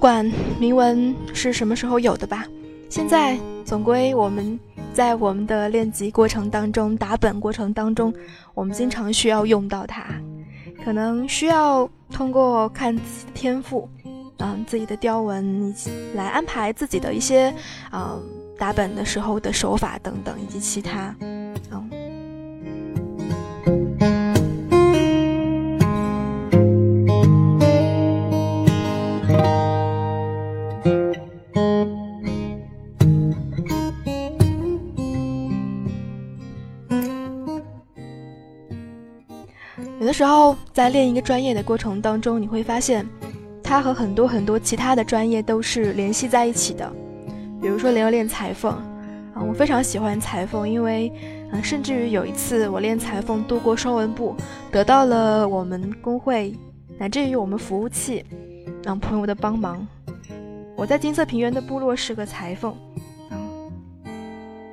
[0.00, 0.24] 不管
[0.58, 2.46] 铭文是什么时候有的吧，
[2.88, 4.58] 现在总归我们
[4.94, 8.10] 在我们的练级过程当中、打本过程当中，
[8.54, 10.06] 我们经常需要用到它，
[10.82, 13.86] 可能需要通过看自己的天赋，
[14.38, 15.70] 嗯，自己的雕文，
[16.14, 17.54] 来安排自己的一些，
[17.92, 18.18] 嗯，
[18.58, 21.14] 打本的时候的手法等等，以及其他，
[40.80, 43.06] 在练一个专业的过程当中，你会发现，
[43.62, 46.90] 它和很多很多其他的专业都是联系在一起的。
[47.60, 48.72] 比如说，练练裁缝，
[49.34, 51.12] 啊，我非常喜欢裁缝，因为，
[51.52, 54.34] 嗯，甚至于有一次我练裁缝度过双纹部，
[54.72, 56.56] 得到了我们工会
[56.98, 58.24] 乃至于我们服务器，
[58.82, 59.86] 让朋友的帮忙。
[60.76, 62.74] 我在金色平原的部落是个裁缝，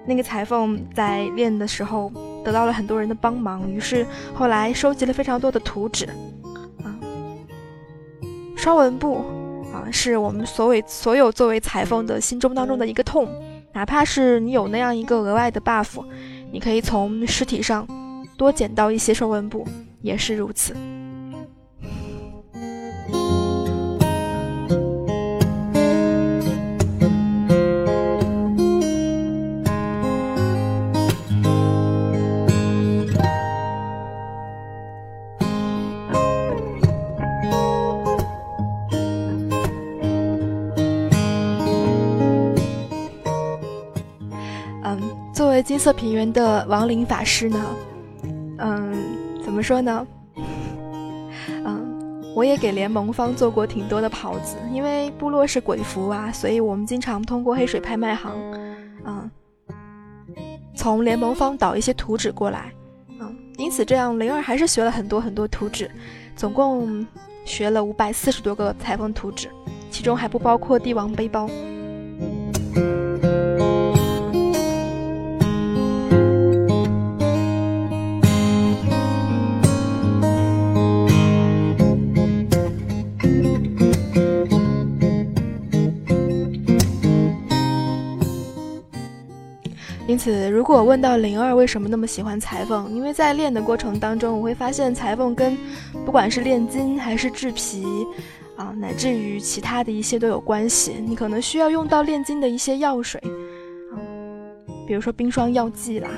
[0.08, 2.12] 那个裁缝在练的时候。
[2.46, 6.06] 得到了很多人的帮忙，于是后来收集了非常多的图纸，
[6.82, 6.96] 啊，
[8.56, 9.18] 双纹布
[9.74, 13.28] 啊，是我们所谓所有作为裁缝的心中当中的一个痛，
[13.74, 16.02] 哪怕是你有那样一个额外的 buff，
[16.50, 17.86] 你可以从尸体上
[18.38, 19.68] 多捡到一些双纹布，
[20.02, 20.74] 也是如此。
[45.62, 47.66] 金色平原的亡灵法师呢？
[48.60, 48.94] 嗯，
[49.44, 50.08] 怎么说呢？
[51.48, 58.32] 嗯，我也给联盟方做过挺多的袍子，因为部落是鬼服啊，所以我们经常通过黑水拍卖行，
[59.06, 59.30] 嗯，
[60.76, 62.72] 从联盟方导一些图纸过来，
[63.20, 65.90] 嗯，因此这样灵儿还是学了很多很多图纸，
[66.36, 67.06] 总共
[67.46, 69.50] 学了五百四十多个裁缝图纸，
[69.90, 71.50] 其中还不包括帝王背包。
[90.18, 95.56] 因此，如果问到灵儿为什么那么喜欢裁缝，因为在练的过程当中，我会发现裁缝跟
[96.08, 97.86] 不管是炼金还是制皮，
[98.56, 100.96] 啊，乃至于其他的一些都有关系。
[101.06, 103.22] 你可能需要用到炼金的一些药水，
[103.94, 104.02] 啊，
[104.88, 106.10] 比如说冰霜药剂啦，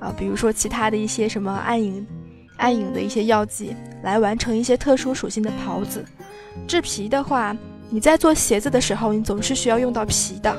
[0.00, 2.04] 啊，比如说其他的一些什么暗影、
[2.56, 6.04] 暗影的一些药剂，来完成一些特殊属性的袍子。
[6.66, 7.56] 制皮的话，
[7.90, 10.52] 你在做鞋子的时候，你总是需要用到皮的，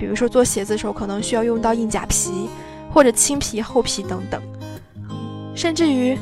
[0.00, 2.48] 比如说做鞋子的时候可能需要用到硬甲皮
[2.90, 4.40] 或者青皮、厚皮等等，
[5.54, 6.14] 甚至于，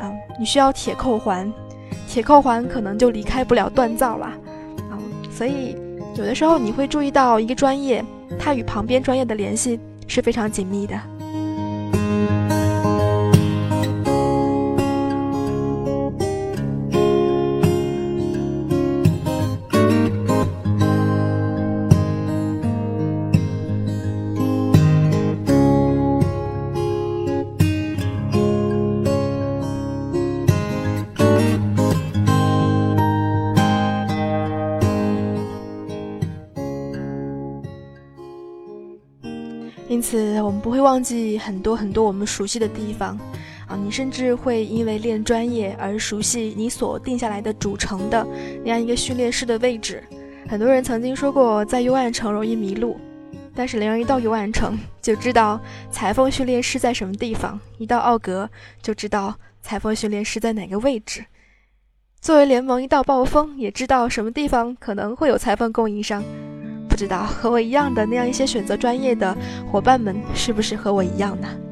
[0.00, 0.08] 啊，
[0.38, 1.52] 你需要铁扣环，
[2.08, 4.26] 铁扣环可能就离开不了锻造了，
[4.88, 4.94] 啊，
[5.30, 5.76] 所以
[6.16, 8.04] 有的时候你会注意到一个专业，
[8.38, 10.96] 它与旁边专业的联系是非常紧密的。
[40.06, 43.18] 此，我们不会忘记很多很多我们熟悉的地方，
[43.66, 48.24] 啊，你甚至会因为练专业而熟悉你所定下来的主城的
[48.62, 50.04] 那样一个训练师的位置。
[50.48, 52.96] 很多人曾经说过，在幽暗城容易迷路，
[53.52, 58.48] 但是灵儿一到幽暗城就知道裁缝训练师在什么地方，一到奥格
[58.80, 61.24] 就知道裁缝训练师在哪个位置。
[62.20, 66.22] 作为联盟，一到暴风也知道什么地方可能会有裁缝供应商。
[66.96, 69.36] 不知道和我一样的那样一些选择专业的
[69.70, 71.65] 伙伴们，是不是和我一样呢？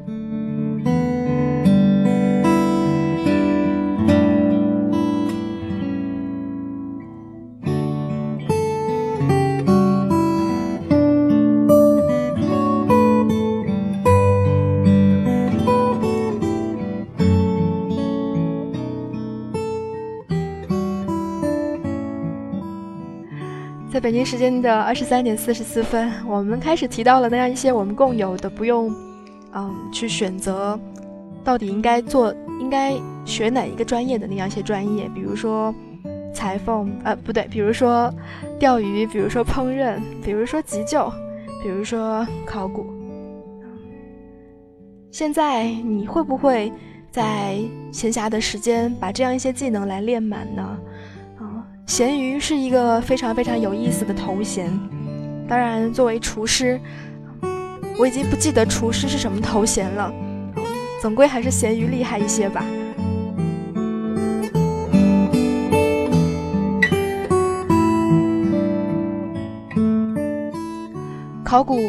[24.05, 28.93] 北京时间的二十三点四十四分，我们开始提到了那样一些我们共有的，不用，
[29.51, 30.79] 嗯，去选择，
[31.43, 32.93] 到底应该做、应该
[33.25, 35.73] 学哪一个专业的那样一些专业，比如说
[36.35, 38.13] 裁缝，呃，不对，比如说
[38.59, 41.11] 钓鱼，比如说烹饪，比如说急救，
[41.63, 42.85] 比如说考古。
[45.09, 46.71] 现在你会不会
[47.09, 47.57] 在
[47.91, 50.77] 闲暇的时间把这样一些技能来练满呢？
[51.85, 54.67] 咸鱼是一个非常非常有意思的头衔，
[55.47, 56.81] 当然，作为厨师，
[57.99, 60.11] 我已经不记得厨师是什么头衔了，
[60.99, 62.65] 总归还是咸鱼厉害一些吧。
[71.43, 71.79] 考古，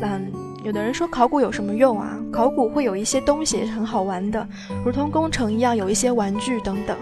[0.00, 0.32] 嗯，
[0.64, 2.18] 有的人说考古有什么用啊？
[2.32, 4.46] 考古会有一些东西很好玩的，
[4.84, 6.96] 如同工程一样，有一些玩具等等。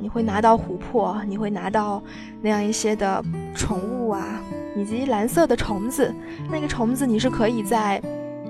[0.00, 2.02] 你会拿到琥珀，你会拿到
[2.40, 3.22] 那样一些的
[3.54, 4.40] 宠物啊，
[4.74, 6.12] 以及蓝色的虫子。
[6.50, 8.00] 那个虫子你是可以在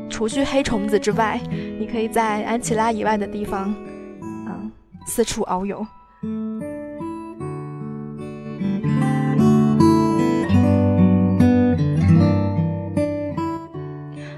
[0.09, 3.74] 除去黑虫子之外，你可以在安琪拉以外的地方，
[4.22, 4.70] 嗯，
[5.07, 5.84] 四处遨游。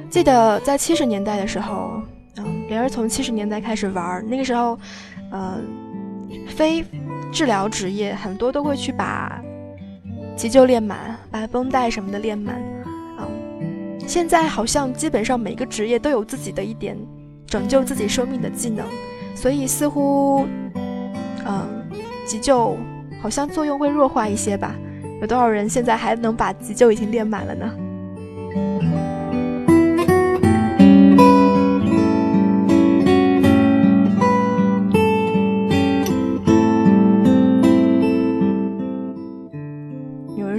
[0.09, 2.01] 记得在七十年代的时候，
[2.37, 4.79] 嗯，莲儿从七十年代开始玩，那个时候，
[5.31, 5.63] 嗯。
[6.49, 6.83] 非
[7.33, 9.43] 治疗职业很多都会去把
[10.37, 12.57] 急救练满，把绷带什么的练满。
[13.17, 13.27] 啊，
[14.07, 16.97] 现在好像基本上每个职业都有自己的一点
[17.47, 18.87] 拯救自己生命的技能，
[19.35, 20.47] 所以似乎，
[21.47, 21.85] 嗯，
[22.27, 22.77] 急救
[23.23, 24.75] 好像作用会弱化一些吧？
[25.21, 27.73] 有多少人现在还能把急救已经练满了呢？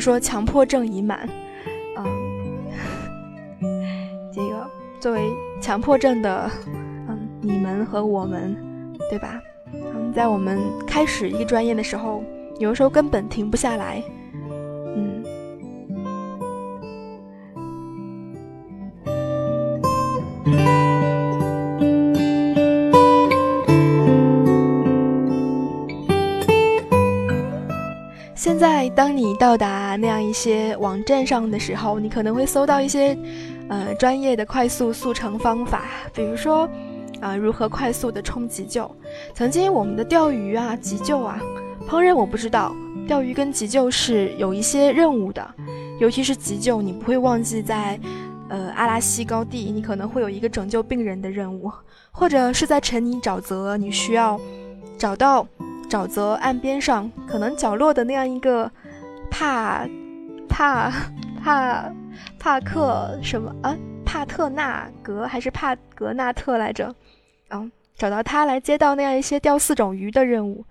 [0.04, 1.30] 说强迫症已满，
[1.96, 2.06] 嗯，
[4.34, 5.32] 这个作为
[5.62, 6.52] 强迫症的，
[7.08, 8.54] 嗯，你们和我们，
[9.10, 9.42] 对吧？
[9.74, 12.22] 嗯，在我们开始一个专业的时候，
[12.60, 14.04] 有的时候根本停不下来，
[14.94, 15.24] 嗯。
[28.44, 33.18] 现在，当你到达那样一些网站上的时候，你可能会搜到一些，
[33.70, 35.84] 呃，专业的快速速成方法，
[36.14, 36.68] 比如说，
[37.22, 38.94] 啊，如何快速的冲急救。
[39.34, 41.40] 曾经我们的钓鱼啊、急救啊、
[41.88, 42.76] 烹饪，我不知道，
[43.08, 45.56] 钓鱼跟急救是有一些任务的，
[46.02, 47.98] 尤其是急救，你不会忘记在，
[48.50, 51.72] 呃，阿拉西高地，你可能会有一个拯救病人的任务，
[52.12, 54.38] 或者是在沉泥沼泽，你需要
[54.98, 55.48] 找到。
[55.94, 58.72] 沼泽岸边上可能角落的那样一个
[59.30, 59.88] 帕
[60.50, 60.92] 帕
[61.40, 61.94] 帕
[62.40, 63.78] 帕克什么啊？
[64.04, 66.96] 帕特纳格还是帕格纳特来着？
[67.52, 70.66] 嗯，找到他来接到那样一些钓四种鱼的任务。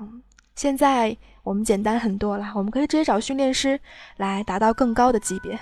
[0.00, 0.20] 嗯，
[0.56, 3.78] 现在我们简单很多了，我们可以直接找训练师
[4.16, 5.56] 来达到更高的级别。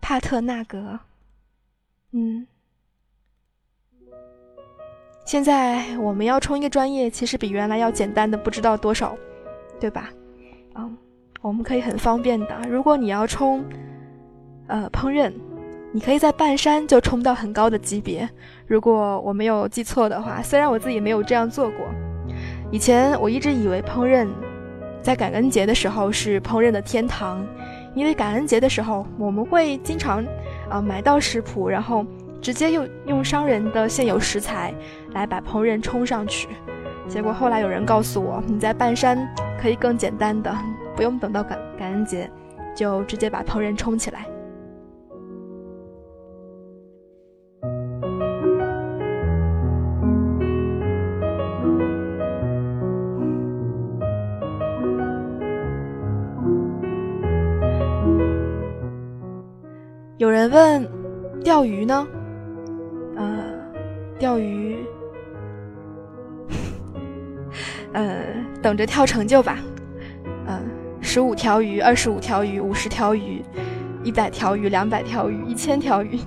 [0.00, 0.98] 帕特纳格，
[2.10, 2.46] 嗯，
[5.24, 9.16] 现在我们要冲一个专业，其实比原来要简单的不知道多少，
[9.80, 10.10] 对吧？
[10.74, 10.96] 嗯，
[11.40, 13.64] 我们可以很方便的，如果你要冲，
[14.66, 15.32] 呃，烹饪，
[15.92, 18.28] 你可以在半山就冲到很高的级别。
[18.66, 21.86] 如果我没有记错的话，虽然我自己没有这样做过，
[22.70, 24.28] 以前我一直以为烹饪
[25.00, 27.46] 在感恩节的时候是烹饪的天堂。
[27.94, 30.24] 因为感恩节的时候，我们会经常
[30.70, 32.06] 啊买到食谱，然后
[32.40, 34.72] 直接用用商人的现有食材
[35.14, 36.48] 来把烹饪冲上去。
[37.08, 39.28] 结果后来有人告诉我，你在半山
[39.60, 40.54] 可以更简单的，
[40.94, 42.30] 不用等到感感恩节，
[42.74, 44.26] 就直接把烹饪冲起来。
[60.18, 60.88] 有人问，
[61.42, 62.06] 钓鱼呢？
[63.16, 63.42] 呃，
[64.20, 64.86] 钓鱼，
[67.92, 68.24] 呃，
[68.60, 69.58] 等着跳成就吧。
[70.46, 70.60] 嗯，
[71.00, 73.42] 十五条鱼，二十五条鱼，五十条鱼，
[74.02, 76.18] 一百条鱼，两百条鱼，一千条鱼。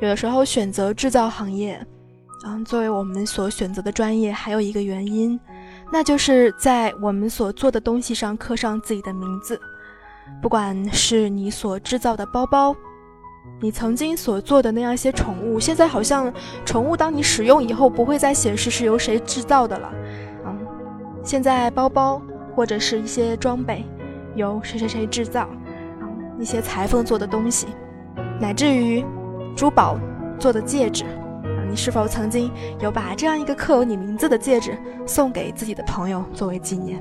[0.00, 1.78] 有的时候选择制造行业，
[2.46, 5.38] 嗯，作为我们所选择的专业，还有一个原因，
[5.92, 9.60] 那就是在我们所做的东西上刻上自己的名字。
[10.40, 12.74] 不管是你所制造的包包，
[13.60, 16.32] 你曾经所做的那样一些宠物，现在好像
[16.64, 19.92] 宠物当你使用以后，不会再显示是由谁制造的了。
[20.46, 20.58] 嗯，
[21.22, 22.22] 现在包包
[22.56, 23.84] 或者是一些装备，
[24.34, 25.46] 由谁谁谁制造，
[26.00, 27.66] 嗯，一些裁缝做的东西，
[28.40, 29.04] 乃至于。
[29.56, 29.98] 珠宝
[30.38, 31.04] 做的戒指，
[31.68, 34.76] 你是否曾经有把这样一个刻有你名字的戒指
[35.06, 37.00] 送给自己的朋友作为纪念？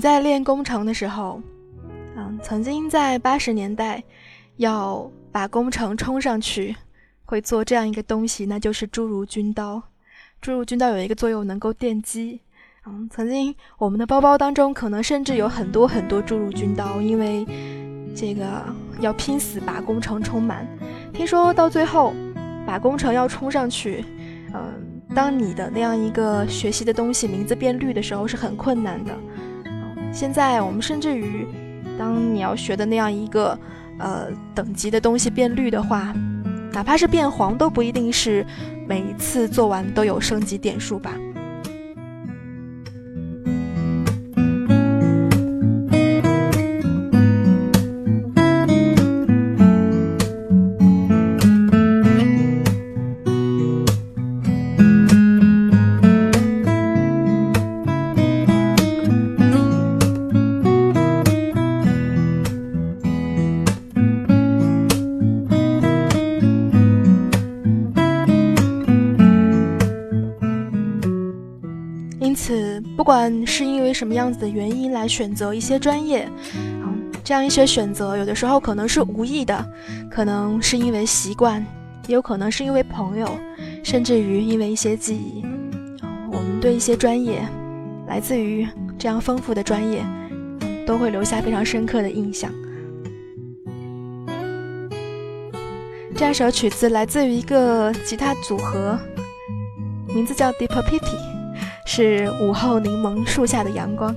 [0.00, 1.40] 在练工程的时候，
[2.16, 4.02] 嗯，曾经在八十年代，
[4.56, 6.74] 要把工程冲上去，
[7.24, 9.82] 会做这样一个东西，那就是侏儒军刀。
[10.42, 12.40] 侏儒军刀有一个作用，能够电击。
[12.86, 17.46] 嗯，曾经我们的包包当中，可能甚至有很多很多侏儒军刀，因为
[18.14, 18.64] 这个
[19.00, 20.66] 要拼死把工程冲满。
[21.12, 22.14] 听说到最后，
[22.66, 24.04] 把工程要冲上去，
[24.54, 29.12] 嗯，当你的那样一个学习的东西名字变绿的时候，是很困难的。
[30.12, 31.46] 现在我们甚至于，
[31.98, 33.58] 当你要学的那样一个
[33.98, 36.12] 呃等级的东西变绿的话，
[36.72, 38.44] 哪怕是变黄，都不一定是
[38.86, 41.12] 每一次做完都有升级点数吧。
[73.28, 76.26] 不管是因为什么样子的原因来选择一些专业，
[76.56, 79.62] 嗯，这样一些选择有的时候可能是无意的，
[80.10, 81.62] 可能是因为习惯，
[82.06, 83.28] 也有可能是因为朋友，
[83.84, 85.44] 甚至于因为一些记忆。
[86.32, 87.46] 我们对一些专业，
[88.06, 88.66] 来自于
[88.98, 90.02] 这样丰富的专业，
[90.86, 92.50] 都会留下非常深刻的印象。
[96.16, 98.98] 这首曲子来自于一个吉他组合，
[100.14, 101.37] 名字叫 Deep Pity。
[101.90, 104.14] 是午后柠檬树下的阳光。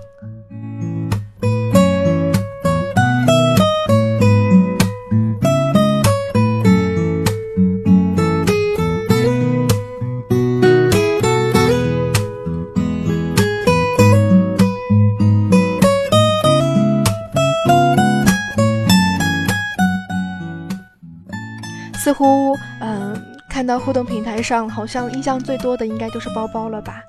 [21.93, 23.15] 似乎嗯
[23.47, 27.01] 看到互动平台上好像印象最多的应该就是包包了吧。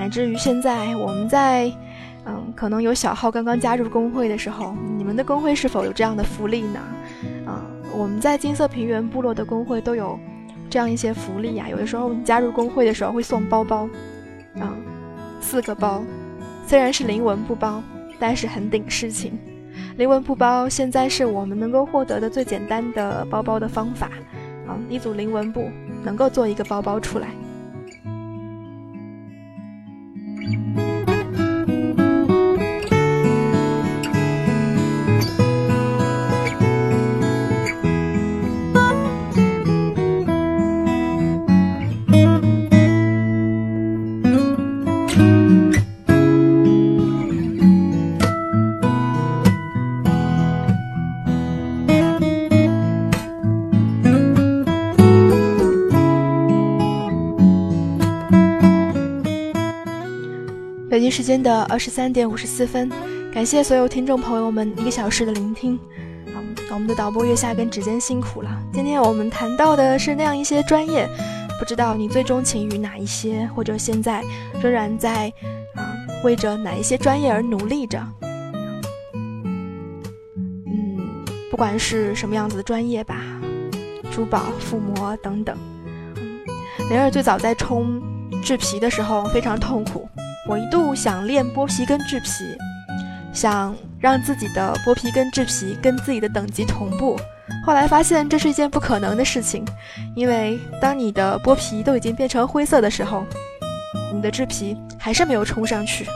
[0.00, 1.70] 乃至于现在我们在，
[2.24, 6.80] 嗯，可能有小号刚刚加入工会的时候，你们的工会是否有这样的福利呢？
[7.44, 7.60] 啊，
[7.94, 10.18] 我们在金色平原部落的工会都有
[10.70, 11.68] 这样一些福利呀。
[11.68, 13.86] 有的时候你加入工会的时候会送包包，
[14.58, 14.72] 啊，
[15.38, 16.02] 四个包，
[16.66, 17.82] 虽然是零文布包，
[18.18, 19.38] 但是很顶事情。
[19.98, 24.08] 零文布包现在是我们能够获得的最简单的包包的方法，
[24.66, 25.68] 啊，一组零文布
[26.02, 27.28] 能够做一个包包出来。
[61.20, 62.90] 时间的二十三点五十四分，
[63.30, 65.78] 感谢所有听众朋友们一个小时的聆听。
[66.28, 68.50] 嗯，我们的导播月下跟指尖辛苦了。
[68.72, 71.06] 今天我们谈到的是那样一些专业，
[71.58, 74.24] 不知道你最钟情于哪一些，或者现在
[74.62, 75.30] 仍然在
[75.74, 75.92] 啊
[76.24, 78.02] 为着哪一些专业而努力着。
[79.12, 79.62] 嗯，
[81.50, 83.20] 不管是什么样子的专业吧，
[84.10, 85.54] 珠宝、附魔等等。
[86.88, 88.00] 灵儿最早在冲
[88.42, 90.08] 制皮的时候非常痛苦。
[90.46, 92.56] 我一度想练剥皮跟制皮，
[93.32, 97.18] 想让自己的剥皮跟制皮跟自己的等级同步。
[97.64, 99.64] 后来发现这是一件不可能的事情，
[100.16, 103.24] 因为当你的剥皮都已经变成灰色的时候，
[104.14, 106.06] 你的制皮还是没有冲上去。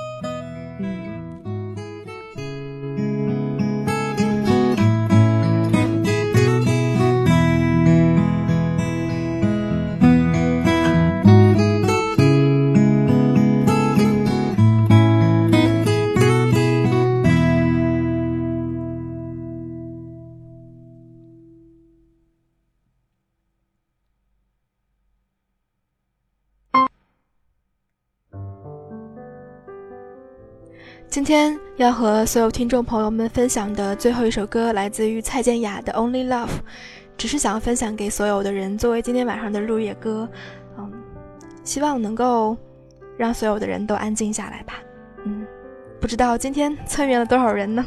[31.15, 36.47] 今天要和所有听众朋友们分享的最后一首歌，来自于蔡健雅的《Only Love》，
[37.17, 40.29] 只是想分享给所有的人，作为今天晚上的入夜歌。
[40.77, 40.93] 嗯，
[41.62, 42.57] 希望能够
[43.17, 44.75] 让所有的人都安静下来吧。
[45.25, 45.47] 嗯，
[46.01, 47.87] 不知道今天参与了多少人呢？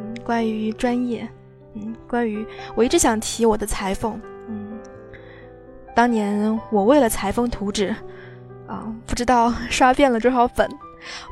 [0.00, 1.28] 嗯，关于专业，
[1.74, 2.44] 嗯，关于
[2.74, 4.20] 我一直想提我的裁缝。
[4.48, 4.76] 嗯，
[5.94, 7.94] 当年我为了裁缝图纸，
[8.66, 10.68] 啊，不知道刷遍了多少本。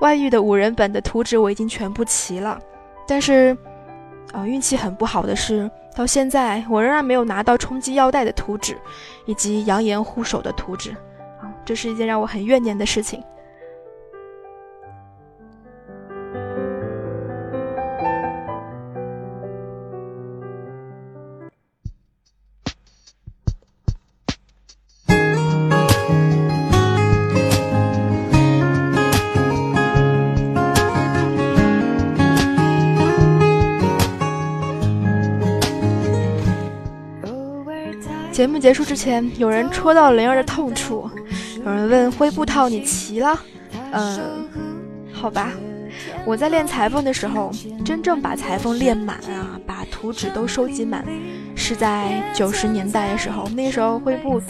[0.01, 2.59] 外遇的五人本的图纸我已经全部齐了，
[3.07, 3.57] 但是，
[4.33, 8.77] 啊，运气很不好的是，到现在我仍然没有拿到冲击腰带的图纸，
[9.27, 10.91] 以及扬言护手的图纸，
[11.41, 13.23] 啊，这是一件让我很怨念的事情。
[38.35, 41.09] 节目结束之前，有人戳到灵儿的痛处，
[41.65, 43.41] 有人问灰布套你齐了？
[43.93, 44.19] 嗯，
[45.13, 45.53] 好吧，
[46.27, 47.53] 我在练裁缝的时候，
[47.85, 51.05] 真正把裁缝练满啊，把图纸都收集满，
[51.55, 53.49] 是在九十年代的时候。
[53.51, 54.43] 那时候灰布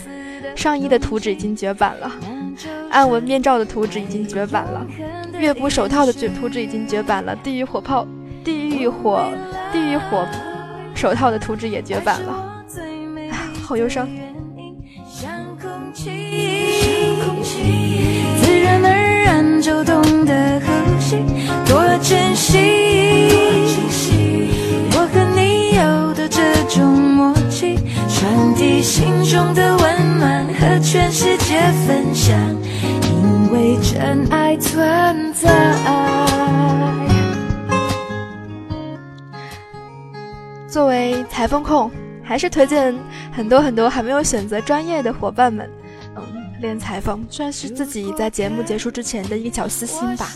[0.55, 2.11] 上衣的图纸已经绝版了，
[2.89, 4.83] 暗纹面罩的图纸已经绝版了，
[5.37, 8.07] 月布手套的绝图纸已经绝版了，地狱火炮、
[8.43, 9.31] 地狱火、
[9.71, 10.27] 地狱火
[10.95, 12.51] 手套的图纸也绝版了。
[13.65, 14.07] 好忧伤。
[18.41, 21.17] 自然而然就懂得呼吸，
[21.67, 23.31] 多珍惜。
[24.91, 27.75] 我和你有的这种默契，
[28.07, 32.37] 传递心中的温暖和全世界分享，
[33.01, 35.49] 因为真爱存在。
[40.67, 41.89] 作为裁缝控。
[42.25, 42.93] 还是推荐
[43.31, 45.69] 很多很多还没有选择专业的伙伴们，
[46.15, 46.23] 嗯，
[46.59, 50.33] 练裁缝算是自己在节目结束之前的一个小私心吧。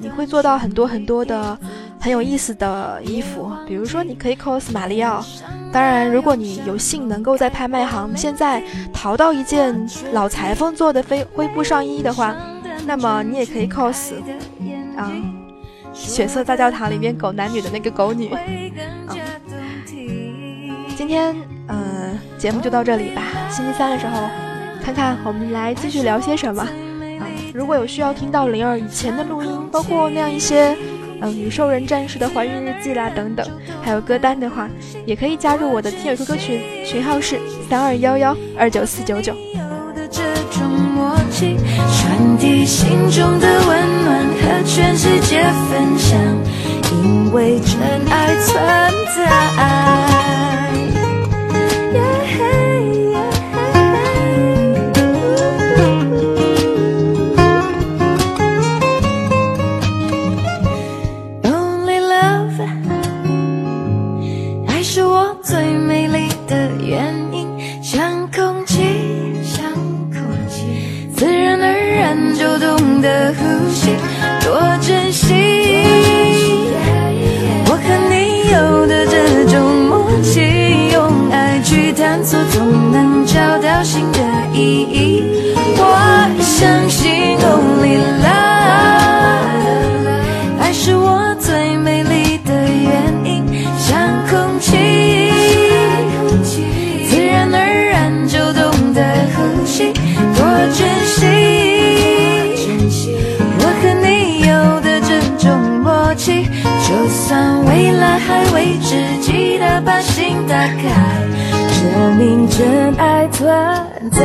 [0.00, 1.56] 你会做到很多很多的
[2.00, 5.22] 很有意思的衣服，比如说你可以 cos 马里奥。
[5.72, 8.60] 当然，如果你有幸能够在拍卖行现在
[8.92, 12.34] 淘到一件老裁缝做的飞灰布上衣的话，
[12.86, 14.14] 那么你也可以 cos，
[14.96, 15.12] 啊，
[15.92, 19.16] 血色大教堂里面狗男女的那个狗女，嗯。
[21.00, 21.34] 今天，
[21.66, 23.22] 呃，节目就到这里吧。
[23.48, 24.28] 星期三的时候，
[24.84, 26.62] 看看我们来继续聊些什么。
[27.00, 27.22] 嗯，
[27.54, 30.76] 如果有需要听到灵儿以前的录音，包括那样一些，
[31.22, 33.48] 嗯，女兽人战士的怀孕日记啦等等，
[33.80, 34.68] 还有歌单的话，
[35.06, 37.40] 也可以加入我的听友 QQ 群，群号是
[37.70, 39.34] 三二幺幺二九四九九。
[41.32, 46.20] 传递心中的温暖和全世界分享，
[46.92, 47.80] 因为真
[48.10, 48.54] 爱存
[49.16, 49.30] 在。
[82.10, 84.18] 犯错总能找到新的
[84.52, 85.22] 意义，
[85.76, 89.46] 我相信 only love，
[90.58, 93.46] 爱是我最美丽的原因，
[93.78, 95.30] 像空气，
[97.08, 97.58] 自然而
[97.92, 99.00] 然就懂得
[99.36, 99.92] 呼吸，
[100.34, 100.42] 多
[100.74, 101.20] 珍惜，
[103.60, 104.50] 我和你有
[104.80, 106.48] 的这种默契，
[106.88, 110.90] 就算未来还未知，记得把心打开。
[112.00, 113.46] 证明真爱存
[114.10, 114.20] 在。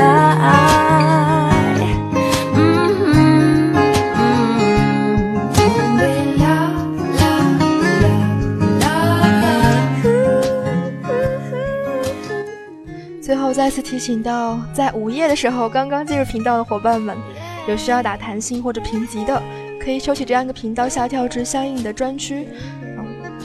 [13.22, 17.18] 最后再次提醒到，在午夜的时候刚刚进入频道的伙伴们，
[17.68, 19.44] 有需要打弹性或者评级的，
[19.82, 22.48] 可以收起这样一个频道，下跳至相应的专区。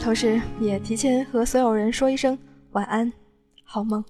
[0.00, 2.38] 同时也提前和所有人说一声
[2.70, 3.12] 晚安，
[3.64, 4.04] 好梦。